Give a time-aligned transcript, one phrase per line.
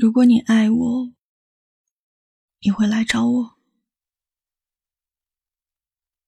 [0.00, 1.12] 如果你爱我，
[2.60, 3.58] 你会来找我，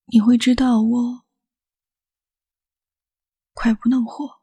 [0.04, 1.24] 你会知道我
[3.54, 4.41] 快不能活。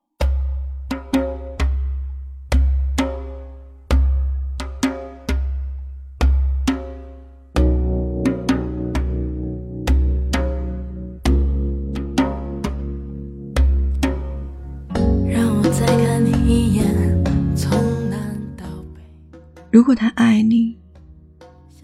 [19.72, 20.76] 如果他爱你，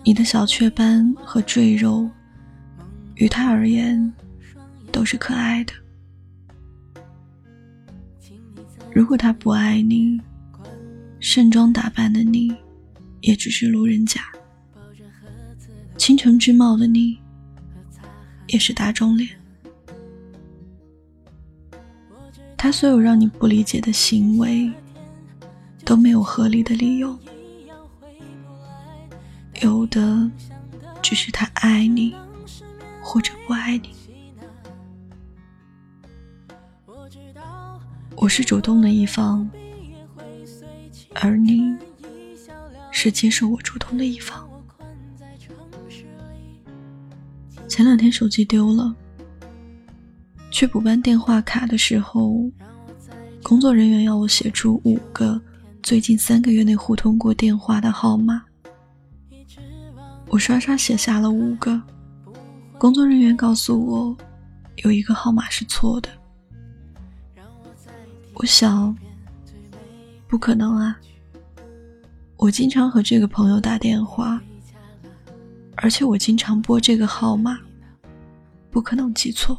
[0.04, 2.10] 你的小雀斑和赘肉，
[3.14, 4.12] 于他而言
[4.92, 5.74] 都是可爱的；
[8.92, 10.20] 如果他不爱你，
[11.20, 12.52] 盛装打扮的你，
[13.22, 14.20] 也只是路人甲；
[15.96, 17.20] 倾城之貌的你，
[18.48, 19.30] 也是大众脸。
[22.58, 24.72] 他所有让你不理解的行为，
[25.86, 27.16] 都没有合理的理由。
[29.66, 30.30] 有的
[31.02, 32.16] 只是他爱你，
[33.02, 33.90] 或者不爱你。
[38.16, 39.50] 我是主动的一方，
[41.16, 41.76] 而你
[42.92, 44.48] 是接受我主动的一方。
[47.68, 48.96] 前两天手机丢了，
[50.52, 52.48] 去补办电话卡的时候，
[53.42, 55.42] 工作人员要我写出五个
[55.82, 58.45] 最近三个月内互通过电话的号码。
[60.28, 61.82] 我刷刷写下了五个，
[62.78, 64.18] 工作人员告诉我，
[64.78, 66.10] 有一个号码是错的。
[68.34, 68.96] 我想，
[70.28, 71.00] 不可能啊！
[72.36, 74.42] 我经常和这个朋友打电话，
[75.78, 77.58] 而且我经常拨这个号码，
[78.70, 79.58] 不可能记错。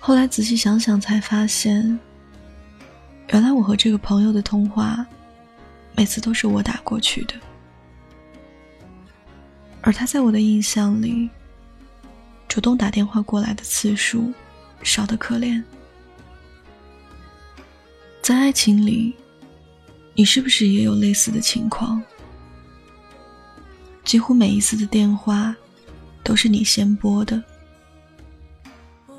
[0.00, 1.98] 后来仔细想想，才发现，
[3.28, 5.06] 原来我和这个朋友的通话，
[5.94, 7.34] 每次都是我打过去的。
[9.86, 11.30] 而他在我的印象里，
[12.48, 14.32] 主动打电话过来的次数
[14.82, 15.62] 少得可怜。
[18.20, 19.14] 在爱情里，
[20.12, 22.02] 你是不是也有类似的情况？
[24.02, 25.54] 几乎每一次的电话
[26.24, 27.40] 都是你先拨的，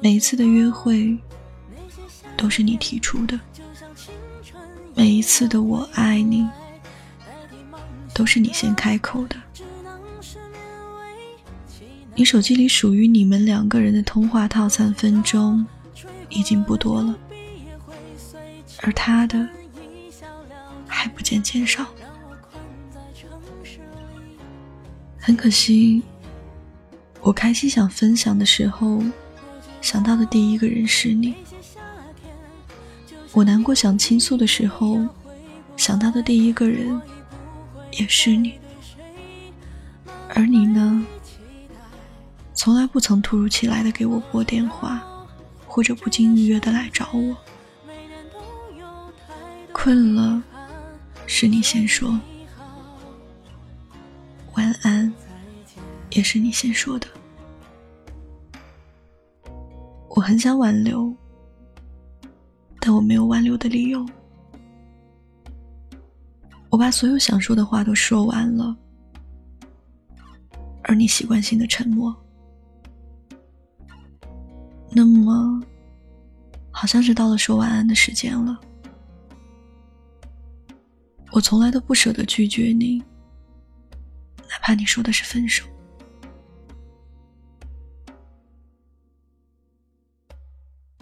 [0.02, 1.18] 每一次的约会
[2.36, 3.40] 都是你提出的，
[4.94, 6.46] 每一次的我爱你
[8.14, 9.47] 都是你先开口的。
[12.20, 15.64] 你手机里属于你们两个人的通话套餐分钟
[16.30, 17.16] 已经不多了，
[18.82, 19.48] 而他的
[20.88, 21.86] 还不见减少。
[25.20, 26.02] 很可惜，
[27.22, 29.00] 我开心想分享的时候，
[29.80, 31.36] 想到的第一个人是你；
[33.32, 35.06] 我难过想倾诉的时候，
[35.76, 37.00] 想到的第一个人
[37.92, 38.54] 也是你。
[40.30, 41.06] 而你呢？
[42.68, 45.02] 从来不曾突如其来的给我拨电话，
[45.66, 47.38] 或者不经预约的来找我。
[49.72, 50.44] 困了，
[51.26, 52.20] 是你先说；
[54.58, 55.10] 晚安，
[56.10, 57.08] 也是你先说的。
[60.10, 61.16] 我很想挽留，
[62.82, 64.06] 但我没有挽留的理由。
[66.70, 68.76] 我把所有想说的话都说完了，
[70.84, 72.14] 而你习惯性的沉默。
[74.98, 75.62] 那么，
[76.72, 78.60] 好像是到了说晚安的时间了。
[81.32, 82.98] 我从来都不舍得拒绝你，
[84.50, 85.64] 哪怕你说的是分手。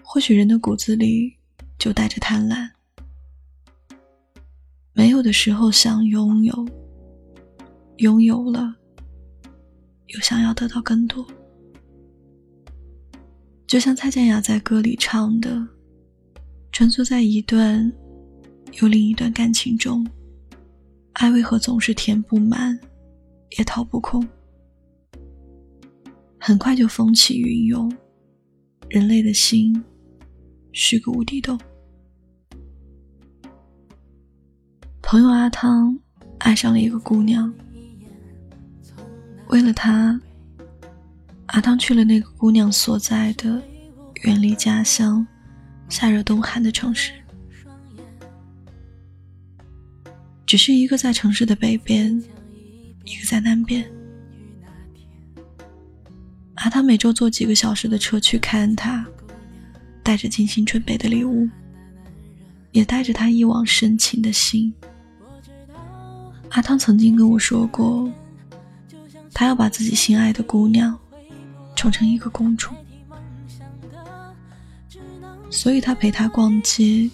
[0.03, 1.33] 或许人的骨子里
[1.79, 2.69] 就带着贪婪，
[4.91, 6.67] 没有的时候想拥有，
[8.00, 8.75] 拥有了
[10.07, 11.25] 又想要得到更多。
[13.67, 15.67] 就像蔡健雅在歌里唱的
[16.71, 17.91] ：“穿梭在一段
[18.79, 20.05] 又另一段感情中，
[21.13, 22.79] 爱为何总是填不满，
[23.57, 24.25] 也掏不空？
[26.39, 27.91] 很快就风起云涌，
[28.88, 29.83] 人类的心
[30.71, 31.59] 是个无底洞。”
[35.01, 36.00] 朋友阿汤
[36.38, 37.51] 爱上了一个姑娘，
[39.50, 40.21] 为了她。
[41.47, 43.62] 阿汤去了那个姑娘所在的、
[44.24, 45.25] 远离家乡、
[45.89, 47.12] 夏热冬寒的城市。
[50.45, 52.21] 只是一个在城市的北边，
[53.03, 53.86] 一个在南边。
[56.56, 59.06] 阿汤每周坐几个小时的车去看她，
[60.03, 61.47] 带着精心准备的礼物，
[62.71, 64.74] 也带着他一往深情的心。
[66.50, 68.09] 阿汤曾经跟我说过，
[69.33, 70.97] 他要把自己心爱的姑娘
[71.75, 72.72] 宠成一个公主，
[75.50, 77.10] 所以他陪她逛街，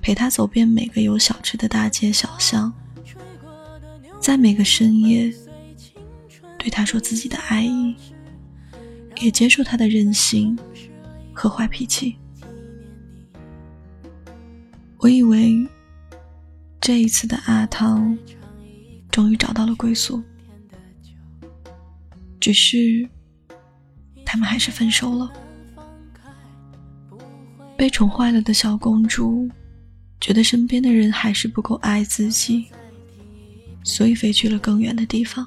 [0.00, 2.72] 陪她走遍每个有小吃的大街小巷，
[4.20, 5.32] 在每个深夜
[6.58, 7.94] 对她说自己的爱意，
[9.20, 10.58] 也接受她的任性
[11.32, 12.16] 和坏脾气。
[14.98, 15.68] 我以为。
[16.82, 18.18] 这一次的阿汤
[19.10, 20.22] 终于找到了归宿，
[22.40, 23.06] 只是
[24.32, 25.28] 他们还是分手了。
[27.76, 29.50] 被宠坏了的小公主
[30.20, 32.66] 觉得身边的人还是不够爱自己，
[33.82, 35.44] 所以飞去了更远的地方。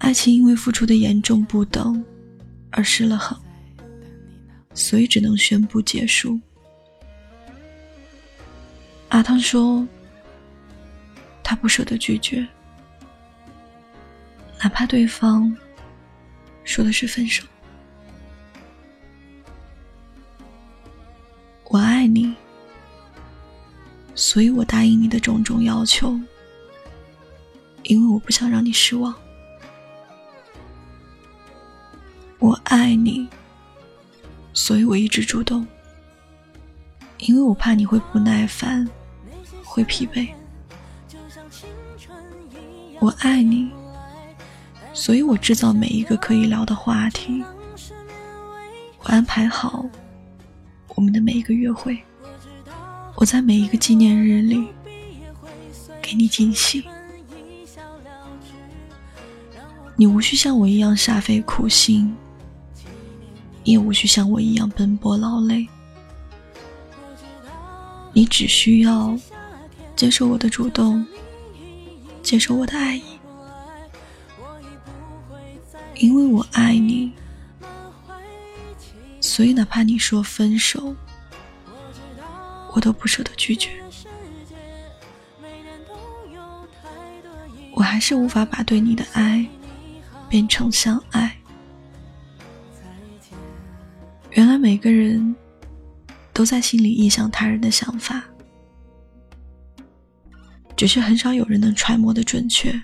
[0.00, 2.04] 爱情因为付出的严重不等
[2.72, 3.40] 而失了衡，
[4.74, 6.38] 所以只能宣布结束。
[9.08, 9.88] 阿汤说
[11.42, 12.46] ：“他不舍得拒绝，
[14.62, 15.56] 哪怕对方
[16.64, 17.44] 说的是分手。
[21.64, 22.34] 我爱你，
[24.14, 26.18] 所以我答应你的种种要求，
[27.84, 29.14] 因为我不想让你失望。
[32.38, 33.28] 我爱你，
[34.52, 35.66] 所以我一直主动，
[37.18, 38.88] 因为我怕你会不耐烦。”
[39.64, 40.28] 会疲惫。
[43.00, 43.72] 我爱你，
[44.94, 47.42] 所以我制造每一个可以聊的话题。
[49.00, 49.84] 我安排好
[50.94, 51.98] 我们的每一个约会。
[53.14, 54.66] 我在每一个纪念日里
[56.00, 56.84] 给你惊喜。
[59.96, 62.14] 你无需像我一样煞费苦心，
[63.64, 65.66] 也无需像我一样奔波劳累。
[68.12, 69.18] 你只需要。
[69.94, 71.06] 接受我的主动，
[72.24, 73.11] 接受我的爱意，
[76.02, 77.12] 因为我爱你，
[79.20, 80.96] 所以哪怕你说分手，
[82.72, 83.70] 我都不舍得拒绝。
[87.72, 89.46] 我还是无法把对你的爱
[90.28, 91.36] 变成相爱。
[94.32, 95.36] 原来每个人
[96.32, 98.24] 都在心里臆想他人的想法。
[100.76, 102.74] 只是很少有人能揣摩的准确，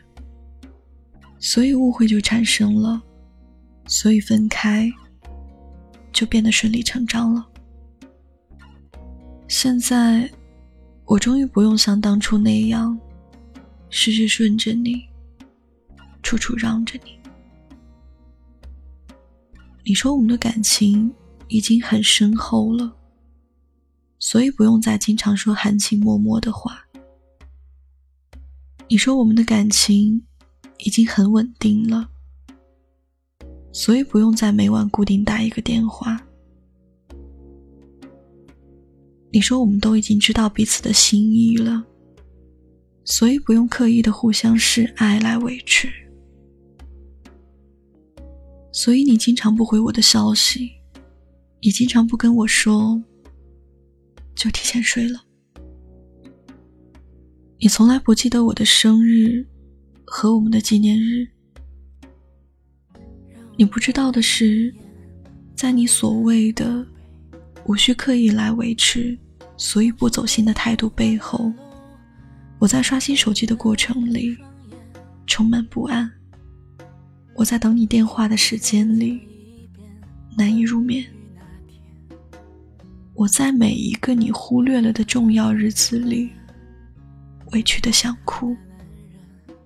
[1.40, 3.02] 所以误会就产生了，
[3.88, 4.88] 所以分开
[6.12, 7.48] 就变得顺理成章了。
[9.48, 10.30] 现在，
[11.06, 12.96] 我终于不用像当初那样，
[13.88, 15.02] 事事顺着你，
[16.22, 17.18] 处处让着你。
[19.84, 21.10] 你说我们的感情
[21.48, 22.94] 已经很深厚了，
[24.18, 26.84] 所以不用再经常说含情脉脉的话。
[28.86, 30.22] 你说我们的感情
[30.78, 32.10] 已经很稳定了，
[33.78, 36.20] 所以不用再每晚固定打一个电话。
[39.30, 41.86] 你说我们都已经知道彼此的心意了，
[43.04, 45.88] 所以不用刻意的互相示爱来维持。
[48.72, 50.72] 所以你经常不回我的消息，
[51.62, 53.00] 你经常不跟我说，
[54.34, 55.20] 就提前睡了。
[57.60, 59.46] 你从来不记得我的生日
[60.04, 61.28] 和我们的纪念日。
[63.58, 64.72] 你不知道的是，
[65.56, 66.86] 在你所谓的
[67.64, 69.18] 无需刻意来维持，
[69.56, 71.52] 所以不走心的态度背后，
[72.60, 74.38] 我在刷新手机的过程里
[75.26, 76.08] 充满不安。
[77.34, 79.20] 我在等你电话的时间里
[80.36, 81.04] 难以入眠。
[83.12, 86.30] 我在每一个你忽略了的重要日子里。
[87.50, 88.56] 委屈的想哭，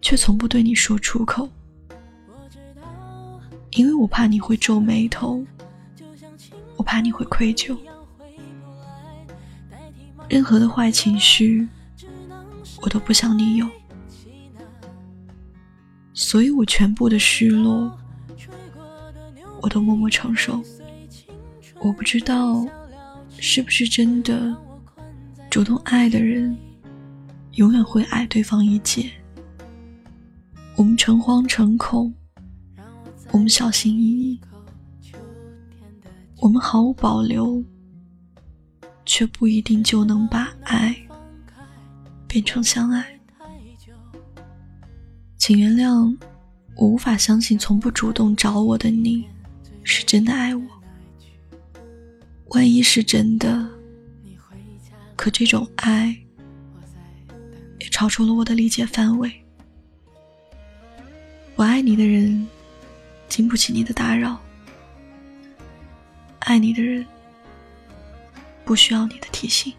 [0.01, 1.47] 却从不对你说出口，
[3.73, 5.45] 因为我怕你会皱眉头，
[6.77, 7.77] 我怕你会愧疚。
[10.29, 11.67] 任何的坏情绪，
[12.81, 13.69] 我都不想你有，
[16.15, 17.91] 所以我全部的失落，
[19.61, 20.63] 我都默默承受。
[21.81, 22.67] 我不知道，
[23.39, 24.57] 是不是真的，
[25.51, 26.57] 主动爱的人。
[27.57, 29.11] 永远会爱对方一截。
[30.75, 32.15] 我们诚惶诚恐，
[33.33, 34.41] 我们小心翼翼，
[36.37, 37.65] 我们毫无保留，
[39.07, 40.95] 却不一定就能把爱
[42.29, 43.19] 变成相爱。
[45.39, 46.15] 请原谅，
[46.77, 49.27] 我无法相信从不主动找我的你
[49.83, 50.63] 是真的爱我。
[52.51, 53.67] 万一是真的，
[55.17, 56.15] 可这种爱
[57.81, 57.89] 也。
[57.89, 59.33] 超出了我的理解范围。
[61.55, 62.47] 我爱你的人，
[63.33, 64.37] 经不起你的打扰；
[66.41, 67.07] 爱你的人，
[68.63, 69.73] 不需要你的提醒。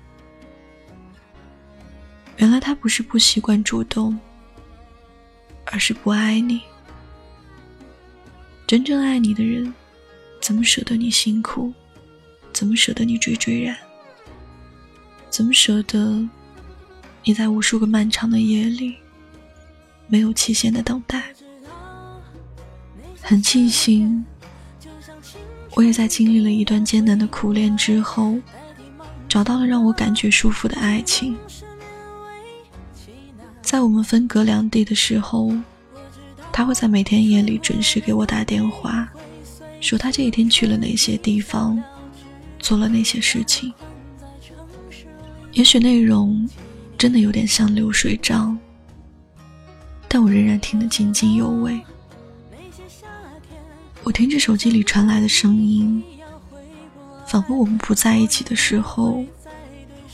[2.37, 4.19] 原来他不是不习惯主动，
[5.65, 6.63] 而是不爱你。
[8.65, 9.71] 真正爱你的人，
[10.41, 11.71] 怎么舍得你辛苦？
[12.51, 13.77] 怎么舍得你惴惴然？
[15.29, 16.27] 怎么舍得
[17.23, 18.95] 你在无数个漫长的夜里，
[20.07, 21.35] 没有期限的等待？
[23.25, 24.23] 很庆幸，
[25.75, 28.37] 我也在经历了一段艰难的苦恋之后，
[29.29, 31.37] 找到了让我感觉舒服的爱情。
[33.61, 35.53] 在我们分隔两地的时候，
[36.51, 39.07] 他会在每天夜里准时给我打电话，
[39.79, 41.81] 说他这一天去了哪些地方，
[42.59, 43.73] 做了哪些事情。
[45.53, 46.47] 也许内容
[46.97, 48.59] 真的有点像流水账，
[50.09, 51.81] 但我仍然听得津津有味。
[54.03, 56.03] 我听着手机里传来的声音，
[57.25, 59.23] 仿佛我们不在一起的时候，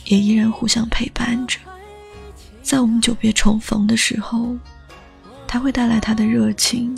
[0.05, 1.59] 也依然互相陪伴着。
[2.61, 4.55] 在我们久别重逢的时候，
[5.47, 6.95] 他会带来他的热情，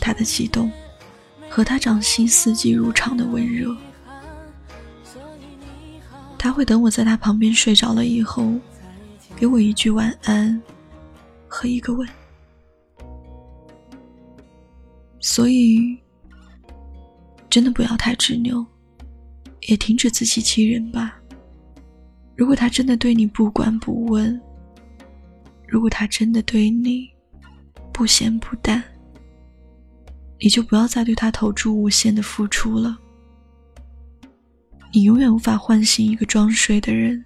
[0.00, 0.70] 他的激动，
[1.48, 3.76] 和他掌心四季如常的温热。
[6.38, 8.54] 他会等我在他旁边睡着了以后，
[9.34, 10.62] 给我一句晚安
[11.48, 12.08] 和一个吻。
[15.18, 15.98] 所以，
[17.50, 18.64] 真的不要太执拗，
[19.68, 21.20] 也停止自欺欺人吧。
[22.36, 24.40] 如果他真的对你不管不问，
[25.66, 27.10] 如果他真的对你
[27.92, 28.82] 不咸不淡，
[30.38, 32.96] 你就不要再对他投注无限的付出了。
[34.92, 37.24] 你永远无法唤醒一个装睡的人，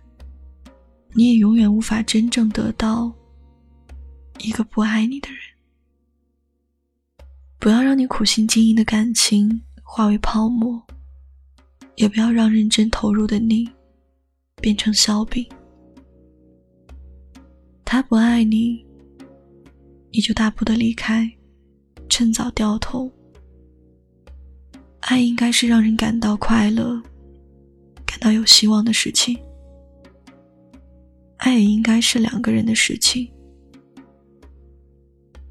[1.13, 3.13] 你也永远无法真正得到
[4.41, 5.39] 一个不爱你的人。
[7.59, 10.83] 不要让你苦心经营的感情化为泡沫，
[11.95, 13.71] 也不要让认真投入的你
[14.61, 15.47] 变成笑柄。
[17.85, 18.85] 他不爱你，
[20.11, 21.31] 你就大步的离开，
[22.09, 23.09] 趁早掉头。
[25.01, 27.01] 爱应该是让人感到快乐、
[28.05, 29.39] 感到有希望的事情。
[31.37, 33.31] 爱也应该是两个人的事情。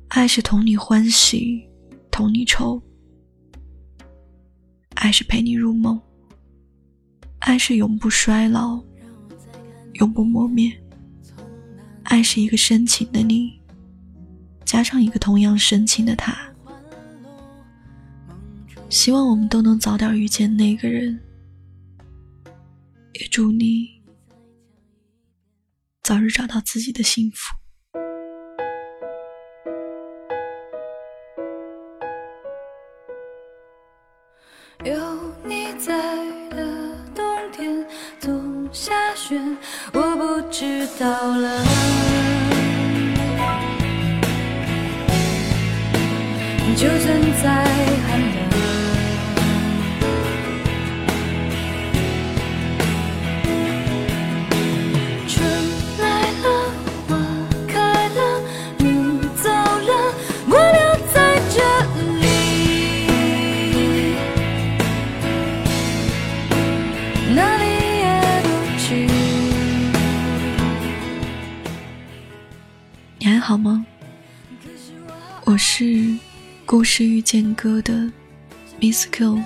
[0.07, 1.63] 爱是同你欢喜，
[2.11, 2.81] 同你愁。
[5.03, 6.01] 爱是陪你入梦。
[7.39, 8.81] 爱是永不衰老，
[9.95, 10.71] 永不磨灭。
[12.03, 13.59] 爱是一个深情的你，
[14.63, 16.33] 加上一个同样深情的他。
[18.87, 21.19] 希望我们都能早点遇见那个人，
[23.11, 24.01] 也祝你
[26.01, 27.53] 早日找到自己的幸福。
[40.53, 41.65] 知道了。
[46.77, 47.72] 就算在
[76.95, 78.07] 是遇见歌的
[78.79, 79.41] Miss Q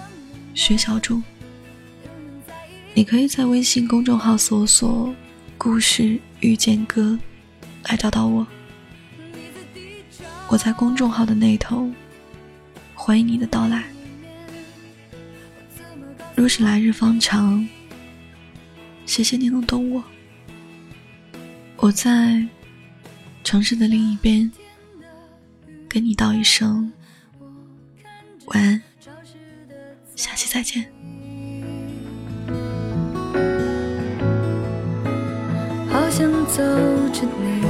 [0.54, 1.24] 薛小竹，
[2.94, 5.16] 你可以在微信公众号搜索
[5.58, 7.18] “故事遇见歌”
[7.88, 8.46] 来找到我。
[10.50, 11.89] 我在公众号的那头，
[12.94, 13.86] 欢迎你的到来。
[16.36, 17.66] 若是来日方长，
[19.06, 20.04] 谢谢你能懂我。
[21.77, 22.46] 我在
[23.46, 24.51] 城市的另一边，
[25.88, 26.92] 跟你道一声。
[28.48, 28.82] 晚安，
[30.16, 30.86] 下期再见。
[35.89, 36.63] 好想走
[37.12, 37.62] 着你，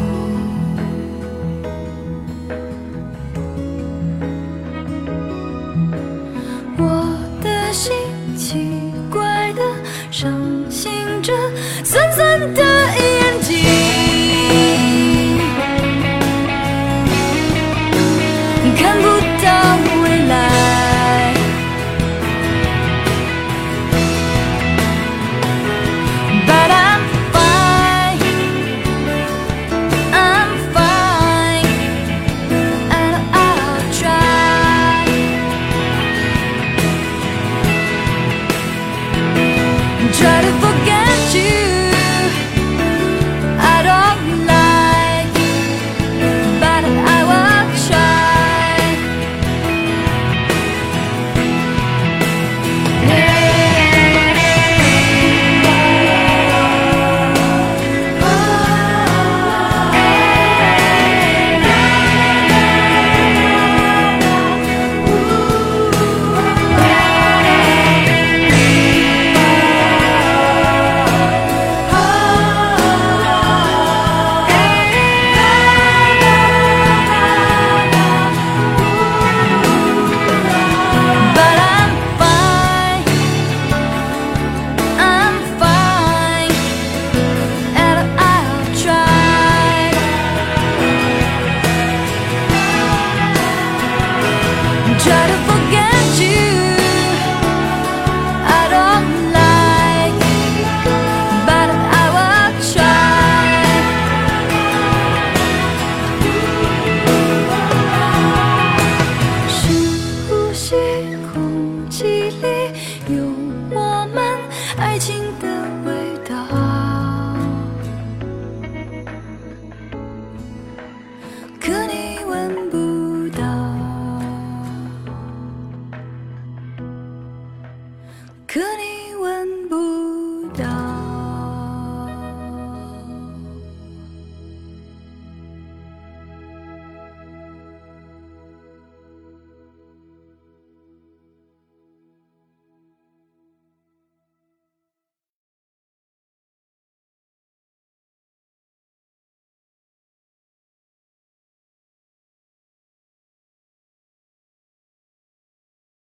[128.48, 128.87] 그래